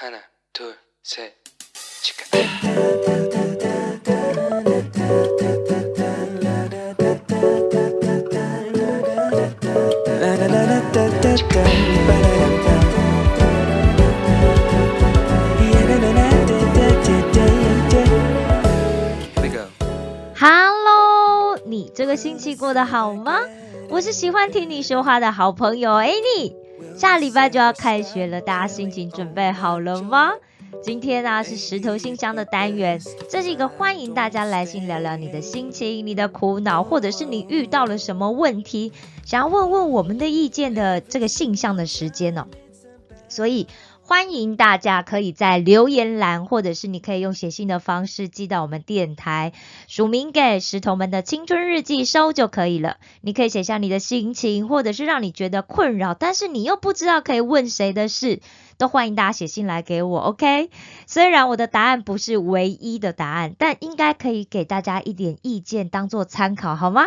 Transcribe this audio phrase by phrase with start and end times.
[0.00, 0.18] 하나,
[0.52, 1.32] 둘, 셋,
[2.02, 2.24] 치카.
[19.32, 19.66] Here we go.
[20.36, 23.40] Hello，你这个星期过得好吗？
[23.88, 26.59] 我是喜欢听你说话的好朋友 Annie。
[26.97, 30.31] 下礼拜就要开学了，大家心情准备好了吗？
[30.81, 32.99] 今天呢、是石头信箱的单元，
[33.29, 38.91] 这是一个欢迎大家来信聊聊你的心情、你的苦恼，或者是你遇到了什么问题，
[39.25, 42.47] 想要问问我们的意见的这个信箱的时间哦。
[43.27, 43.67] 所以
[44.11, 49.53] 欢迎大家可以在留言栏，或者是你可以用写信的方式寄到我们电台，
[49.87, 52.97] 署名给石头们的青春日记收就可以了。
[53.21, 58.41] 你可以写下你的心情，或者是让你觉得困扰，但是你又不知道可以问谁的事，
[58.77, 60.71] 都欢迎大家写信来给我，OK？
[61.07, 67.05] 虽然我的答案不是唯一的答案，但应该可以给大家一点意见，当做参考，好吗？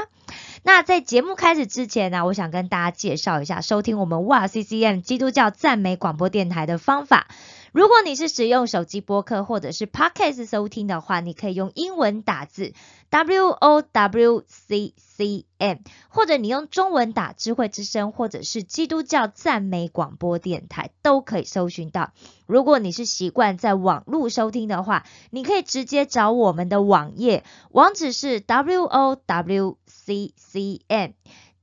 [0.67, 7.27] 那在节目开始之前呢、我想跟大家介绍一下收听我们哇 CCM 基督教赞美广播电台的方法。
[7.75, 12.73] 如果你是使用手机播客或者是 Podcast 收听的话，你可以用英文打字
[13.11, 22.13] W O W C C M，或者你用中文打智慧之声或者是基督教赞美广播电台都可以搜寻到。
[22.47, 31.11] 如果你是习惯在网络收听的话，你可以直接找我们的网页，网址是 W O W C C M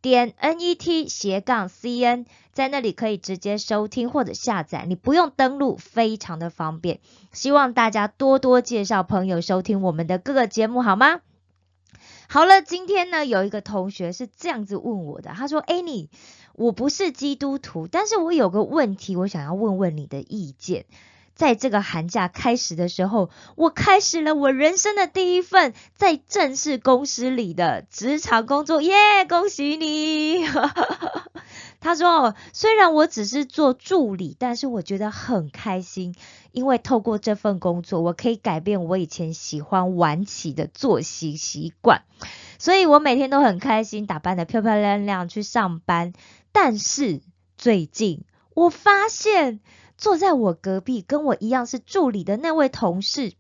[0.02, 6.99] 点 N E T 斜杠 C N，在那里可以直接收听或者下载，你不用登录，非常的方便。
[7.31, 11.22] 希望大家多多介绍朋友收听我们的各个节目，好吗？
[12.27, 16.09] 好了，今天呢有一个同学是这样子问我的，他说：“哎，你
[16.53, 20.85] 我不是基督徒，但是我有个问题，我想要问问你的意见。”
[21.42, 28.94] 在这个寒假开始的时候，我开始了我人生的第一份在正式公司里的职场工作，耶！
[29.28, 30.46] 恭喜你！
[31.81, 36.13] 他说：“虽然我只是做助理，但是我觉得很开心，
[36.51, 42.03] 因为透过这份工作，我可以改变我以前喜欢晚起的作息习惯，
[42.59, 46.13] 所以我每天都很开心，打扮的漂漂亮亮去上班。
[46.51, 47.22] 但是
[47.57, 49.59] 最近我发现。”
[50.01, 53.34] 坐在我隔壁跟我一样是助理的那位同事，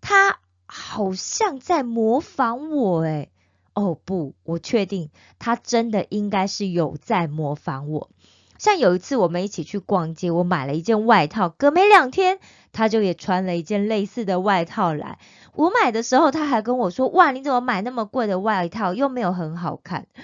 [0.00, 3.30] 他好像在模仿我诶。
[3.74, 8.10] 哦不，我确定他真的应该是有在模仿我。
[8.58, 12.40] 像有一次我们一起去逛街，我买了一件外套，隔没两天
[12.72, 15.18] 他就也穿了一件类似的外套来。
[15.54, 20.06] 我买的时候他还跟我说：“哇，你怎么买那么贵的外套，又没有很好看。”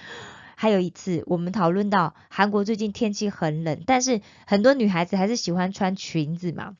[0.60, 6.76] 还有一次，我们讨论到韩国最近天气很冷，但是很多女孩子还是喜欢穿裙子嘛。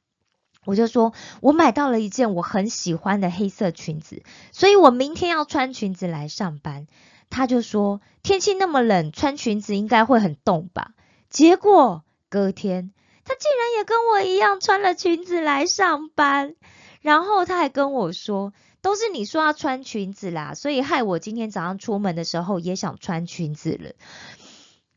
[0.64, 6.88] 我就说，我买到了一件我很喜欢的黑色裙子，所以我明天要穿裙子来上班。
[7.30, 10.90] 他就说，天气那么冷，穿裙子应该会很冻吧？
[11.30, 12.90] 结果隔天，
[13.24, 16.56] 他竟然也跟我一样穿了裙子来上班，
[17.00, 18.52] 然后他还跟我说。
[18.80, 23.90] 都是你说要穿裙子啦，所以害我今天早上出门的时候也想穿裙子了。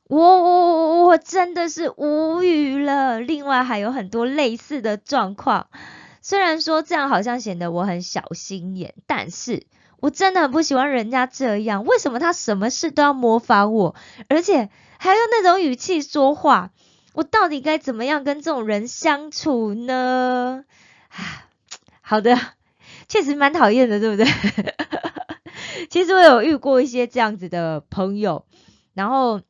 [0.07, 3.19] 我我我我真的是无语了。
[3.21, 5.67] 另外还有很多类似的状况，
[6.21, 9.65] 虽然说这样好像显得我很小心眼，但是
[9.99, 11.85] 我真的很不喜欢人家这样。
[11.85, 13.95] 为什么他什么事都要模仿我，
[14.27, 16.71] 而且还用那种语气说话？
[17.13, 20.65] 我到底该怎么样跟这种人相处呢？
[21.09, 21.47] 啊，
[22.01, 22.37] 好的。
[23.11, 24.25] 确实蛮讨厌的，对不对？
[25.91, 28.45] 其实我有遇过一些这样子的朋友，
[28.93, 29.41] 然后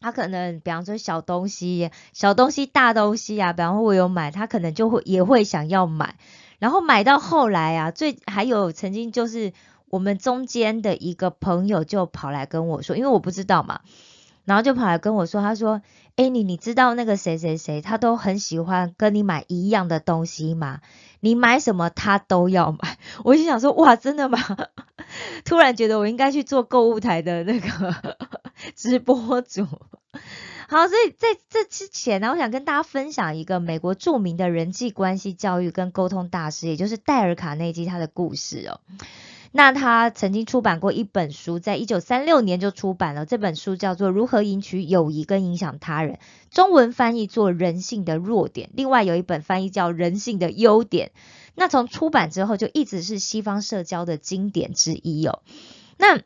[0.00, 6.16] 他可能，比方说小东西、小东西、大东西啊，比方说我有买，他可能就会也会想要买，
[6.58, 9.52] 然后买到后来啊，最还有曾经就是
[9.90, 13.82] 我们中间的一个朋友就跑来跟我说，因为我不知道嘛，
[14.46, 15.82] 然后就跑来跟我说，他说
[16.16, 20.80] ：“哎，你你知道那个谁谁谁，他都很喜欢跟你买一样的东西吗？”
[21.20, 24.38] 你买什么他都要买，我就想说哇，真的吗？
[25.44, 28.20] 突然觉得我应该去做购物台的那个
[28.76, 29.66] 直播主。
[30.68, 38.80] 好，所以在这之前呢，我想跟大家分享一个美国著名的人际关系教育跟沟通大师，也就是戴尔卡内基他的故事哦。
[39.56, 43.24] 那他曾经出版过一本书，在一九三六年就出版了。
[43.24, 46.16] 这本书叫做《如何赢取友谊跟影响他人》，
[46.54, 48.68] 中文翻译做《人性的弱点》。
[48.74, 51.12] 另外有一本翻译叫《人性的优点》。
[51.54, 55.40] 那从出版之后就一直是西方社交的经典之一哦。
[55.96, 56.20] 那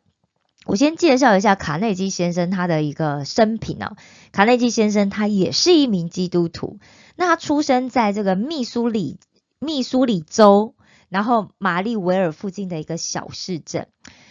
[0.66, 3.96] 我先介绍一下卡内基先生他的一个生平哦。
[4.32, 6.80] 卡内基先生他也是一名基督徒，
[7.14, 9.20] 那他出生在这个密苏里
[9.60, 10.74] 密苏里州，
[11.10, 13.88] 然后马利维尔附近的一个小市镇。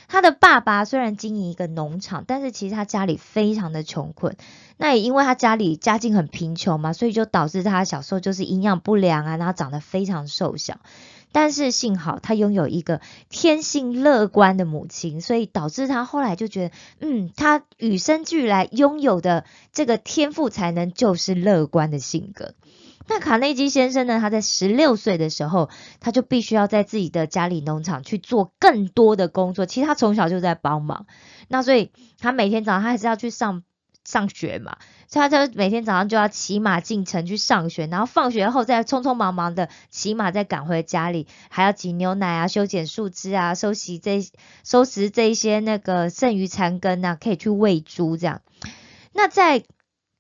[0.08, 4.36] 他的爸爸虽然经营一个农场，但是其实他家里非常的穷困。
[4.76, 10.80] 那也因为他家里家境很贫穷嘛，所以就导致他小时候就是营养不良啊，然后长得非常瘦小。
[11.32, 22.56] 但是幸好他拥有一个天性乐观的母亲，所以导致他后来就觉得，嗯，他与生俱来拥有的这个天赋才能就是乐观的性格。
[23.10, 24.20] 那卡内基先生呢？
[24.22, 25.70] 他在十六岁的时候，
[26.00, 29.66] 他就必须要在自己的家里农场去做更多的工作。
[29.66, 31.08] 其实他从小就在帮忙，
[31.48, 33.64] 那所以他每天早上他还是要去上
[34.06, 34.78] 上学嘛，
[35.08, 44.24] 所以他就每天早上就要骑马进城去上学，然后放学后再匆匆忙忙的骑马再赶回家里，还要挤牛奶啊、修剪树枝啊、收拾这
[44.64, 48.42] 收拾这些那个剩余残羹啊，可以去喂猪这样。
[49.14, 49.64] 那在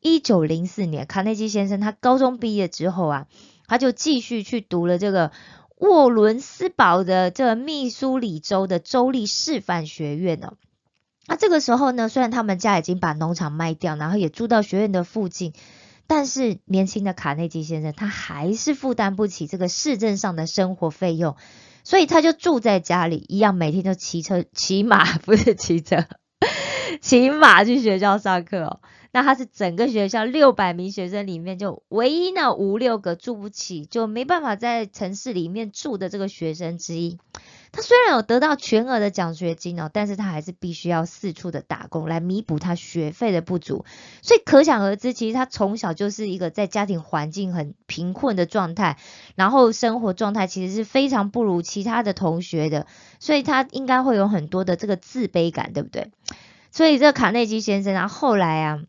[0.01, 3.27] 一九零四年，卡内基先生他高中毕业之后啊，
[3.67, 5.31] 他就继续去读了这个
[5.77, 10.53] 沃伦斯堡的这密苏里州的州立示范学院哦。
[11.27, 15.53] 那这个时候呢，虽然他们家已经把农场卖掉，然后也住到学院的附近，
[16.07, 21.35] 但是年轻的卡内基先生他还是负担不起这个市镇上的生活费用，
[21.83, 26.05] 所以他就住在家里，一样每天都骑车骑马，不是骑车，
[26.99, 28.79] 骑马去学校上课哦。
[29.11, 37.17] 那他是整个学校六百名学生里面就唯一那五六个住不起，就没办法在城市里面住的这个学生之一。
[37.71, 43.85] 他虽然有得到全额的奖学金哦，但是他还是必须要四处的打工来弥补他学费的不足。
[44.23, 48.97] 所以可想而知，其实他从小就是一个在家庭环境很贫困的状态，
[49.35, 52.87] 然后生活状态其实是非常不如其他的同学的，
[53.19, 56.11] 所以他应该会有很多的这个自卑感，对不对？
[56.71, 58.83] 所以这卡内基先生啊，后来啊。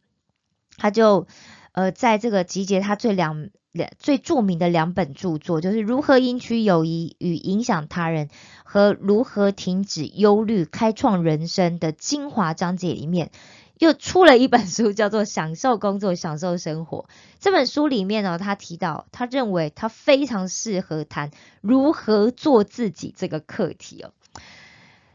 [0.80, 1.26] 他就
[1.72, 8.28] 呃，在这个集结他最两两最著名的两本著作，就是《如何赢取友谊与影响他人》
[8.64, 13.30] 和《如何停止忧虑开创人生》的精华章节里面，
[13.78, 16.98] 又出了一本书，叫做《享受工作，享受生活》。
[17.38, 21.30] 这本书里面呢，他提到，他认为他非常适合谈
[21.60, 24.12] 如何做自己这个课题哦。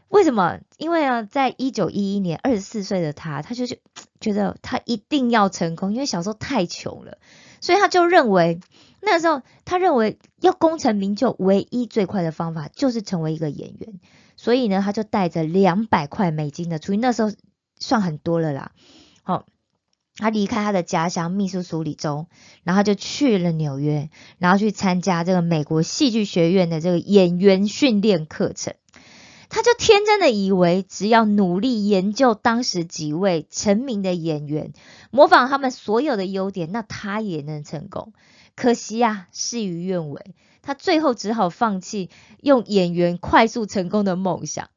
[0.08, 0.60] 为什么？
[0.78, 3.66] 因为啊，在一九一一年，二十四岁的他，他就
[4.26, 7.18] 觉得他一定要成功，因为小时候太穷了，
[7.60, 8.58] 所以他就认为
[9.00, 14.00] 那时候他认为要功成名就，唯一最快的方法就是成为一个演员。
[14.34, 17.30] 所以呢，他就带着两百块美金的，属于那时候
[17.78, 18.72] 算很多了啦。
[19.22, 19.46] 好，
[20.16, 22.26] 他离开他的家乡密苏苏里州，
[22.64, 28.74] 然后就去了纽约，然后去参加这个美国戏剧学院的这个演员训练课程。
[29.48, 34.72] 他就天真的以为，只要努力研究当时几位成名的演员，
[35.10, 38.12] 模仿他们所有的优点，那他也能成功。
[38.54, 42.10] 可惜呀，事与愿违，他最后只好放弃
[42.40, 44.70] 用演员快速成功的梦想。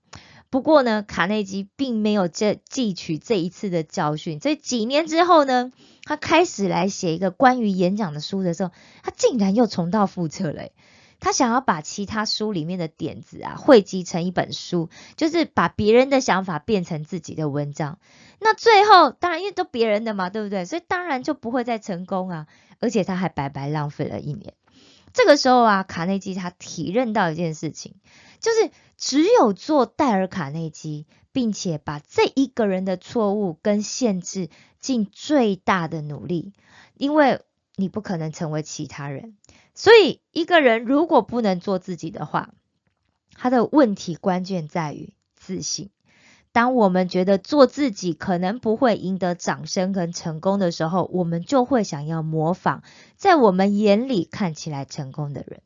[0.50, 5.72] 不过呢，卡内基并没有这汲取这一次的教训，所以几年之后呢，
[6.04, 8.72] 他开始来写一个关于演讲的书的时候，
[9.04, 10.70] 他竟然又重蹈覆辙了。
[11.20, 18.00] 他想要把其他书里面的点子啊汇集成一本书，就是把别人的想法变成自己的文章。
[18.40, 20.66] 那最后当然因为都别人的嘛，对不对？
[20.66, 22.48] 所以当然就不会再成功啊，
[22.80, 24.54] 而且他还白白浪费了一年。
[25.12, 27.96] 这个时候啊，卡内基他体认到一件事情，
[28.40, 34.50] 就是只有做戴尔·卡内基，并且把这一个人的错误跟限制
[34.80, 36.54] 尽最大的努力，
[36.94, 37.42] 因为
[37.80, 39.36] 你不可能成为其他人。
[39.74, 42.54] 所以，一个人如果不能做自己的话，
[43.34, 45.90] 他的问题关键在于自信。
[46.52, 52.84] 当我们觉得做自己可能不会赢得掌声跟成功的时候，我们就会想要模仿
[53.16, 55.62] 在我们眼里看起来成功的人。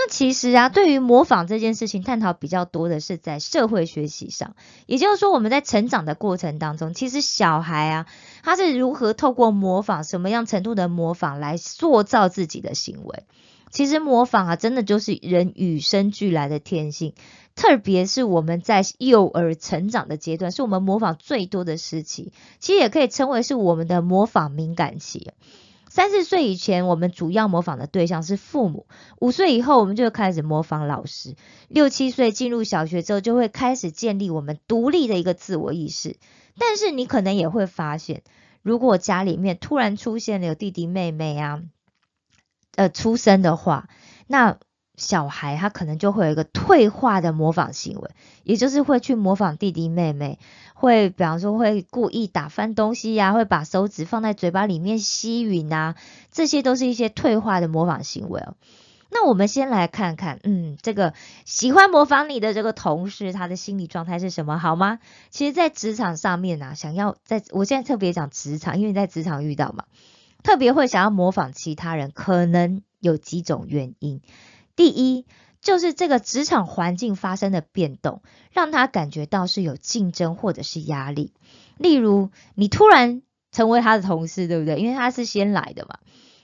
[0.00, 4.54] 那其实啊，对于模仿这件事情，探讨比较多的是在社会学习上。
[4.86, 8.06] 也就是说，我们在成长的过程当中，其实小孩啊，
[8.44, 13.24] 他是如何透过模仿什么样程度的模仿来塑造自己的行为。
[13.72, 17.14] 其实模仿啊，真的就是人与生俱来的天性，
[17.56, 22.32] 特别是我们在幼儿成长的阶段，是我们模仿最多的时期。
[22.60, 25.32] 其实也可以称为是我们的模仿敏感期。
[25.98, 28.86] 三四岁以前，我们主要模仿的对象是父母；
[29.18, 31.32] 五岁以后，我们就开始模仿老师；
[31.66, 36.16] 六七岁进入小学之后，就会开始建立我们独立的一个自我意识。
[36.56, 38.22] 但是你可能也会发现，
[38.62, 41.62] 如果家里面突然出现了有弟弟妹妹啊。
[42.76, 43.88] 呃，出生的话，
[44.28, 44.60] 那
[44.98, 48.10] 小孩他可能就会有一个退化的模仿行为，
[48.44, 50.38] 也就是会去模仿弟弟妹妹，
[50.74, 55.94] 会比方说会故意打翻东西呀，会把手指放在嘴巴里面吸吮啊，
[56.30, 58.54] 这些都是一些退化的模仿行为哦。
[59.10, 61.14] 那我们先来看看，嗯，这个
[61.46, 64.98] 喜欢模仿你的这个同事，他的心理状态是什么，好吗？
[65.30, 69.84] 其实，在职场上面啊，想要在我现在特别讲职场，因为在职场遇到嘛，
[70.42, 74.20] 特别会想要模仿其他人，可能有几种原因。
[74.78, 75.26] 第一，
[75.60, 81.32] 就是这个职场环境发生的变动，让他感觉到是有竞争或者是压力。
[81.78, 84.78] 例如，你突然成为他的同事，对不对？
[84.78, 85.98] 因为他是先来的嘛。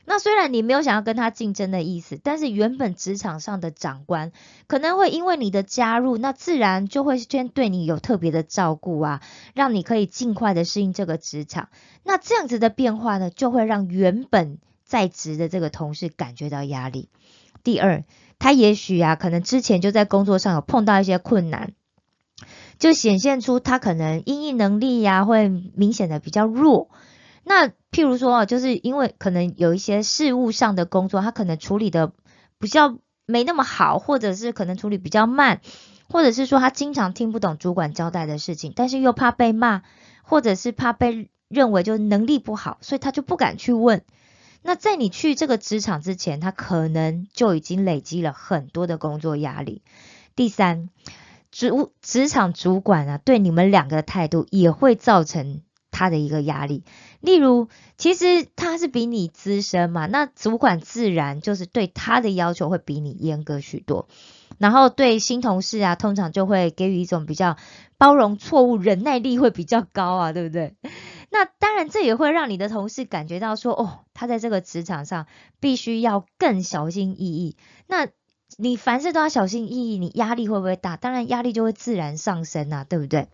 [0.04, 4.32] 那虽然你没有想要跟他竞争的意思，但是原本职场上的长官
[4.66, 9.22] 可能会因为你的加入，那自然就会先对你有特别的照顾啊，
[9.54, 11.68] 让你可以尽快的适应这个职场。
[12.02, 17.08] 那这样子的变化呢，就会让原本在职的这个同事感觉到压力。
[17.62, 18.04] 第二，
[18.44, 21.72] 他也许啊，可能之前就在工作上有碰到一些困难，
[22.78, 26.90] 就显现出他可能应应能力呀，会明显的比较弱。
[27.42, 32.12] 那譬如说啊，就是因为可能有一些事务上的工作，他可能处理的
[32.58, 35.62] 比较没那么好，或者是可能处理比较慢，
[36.10, 39.80] 或者是说他经常听不懂主管交代的事情，但是又怕被骂，
[40.22, 44.02] 或者是怕被认为就能力不好，所以他就不敢去问。
[44.64, 49.83] 那在你去这个职场之前，他可能就已经累积了很多的工作压力。
[50.35, 50.88] 第三，
[51.52, 55.61] 主职场主管啊，对你们两个的态度也会造成。
[55.97, 56.83] 他的一个压力，
[57.21, 64.09] 例如，其实他是比你资深嘛，那主管自然就是对他的要求会比你严格许多，
[64.59, 67.56] 然后对新同事啊，通常就会给予一种比较
[67.97, 70.75] 包容错误、忍耐力会比较高啊，对不对？
[71.34, 75.26] 那当然，这也会让你的同事感觉到说，哦，他在这个职场上
[75.58, 77.56] 必须要更小心翼翼。
[77.88, 78.06] 那
[78.56, 80.96] 你凡事都要小心翼翼，你压力会不会大？
[80.96, 83.26] 当然，压力就会自然上升啊，对不对？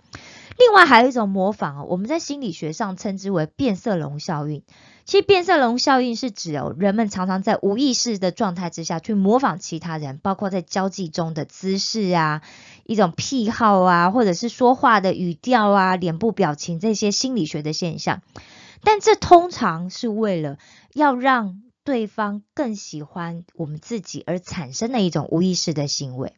[0.59, 4.62] 另外还有一种模仿，我们在心理学上称之为变色龙效应。
[5.04, 12.42] 其实变色龙效应是指哦，人们常常在无意识的状态之下去模仿其他人，包括在交际中的姿势啊、
[12.85, 18.23] 一种癖好啊，或者是说话的语调啊、脸部表情这些心理学的现象。
[18.83, 20.59] 但这通常是为了
[20.95, 26.35] 要让对方更喜欢我们自己而产生的一种无意识的行为。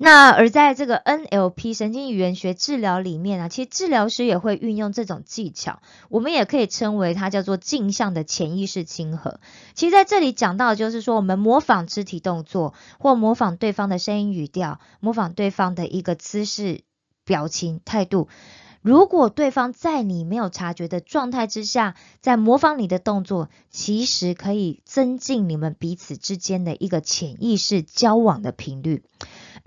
[0.00, 9.40] 那而在这个 NLP 神经语言学治疗里面啊，其实治疗师也会运用这种技巧，我们也可以称为它叫做镜像的潜意识亲和。
[9.74, 16.82] 其实在这里讲到的就是说，我们模仿肢体动作，或模仿对方的声音语调，模仿对方的一个姿势、
[17.24, 18.28] 表情、态度。
[18.80, 29.02] 如果对方在你没有察觉的状态之下，在模仿你的动作，其实可以增进你们彼此之间的一个潜意识交往的频率。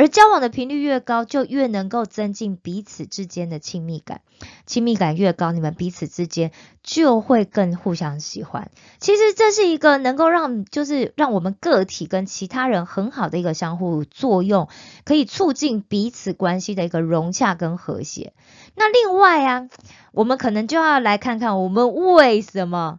[0.02, 4.22] 而交往的频率越高，就越能够增进彼此之间的亲密感。
[4.66, 8.72] 亲密感越高，你们彼此之间就会更互相喜欢。
[9.00, 14.70] 其实这是一个能够让，就是让我们个体跟其他人很好的一个相互作用，
[15.06, 18.34] 可以促进彼此关系的一个融洽跟和谐。
[18.74, 19.70] 那另外啊，
[20.14, 22.98] 我们可能就要来看看我们为什么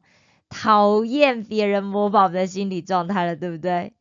[0.48, 3.92] 讨厌别人模仿的心理状态了，对不对？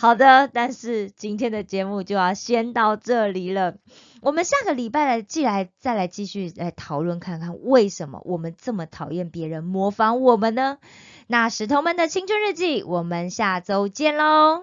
[0.00, 3.74] 好的，但是今天的节目就要先到这里了。
[4.20, 10.78] 我们下个礼拜来继来再来继续来讨论看看为什么我们这么讨厌别人模仿我们呢？
[11.26, 14.56] 那石头们的青春日记，我们下周见喽。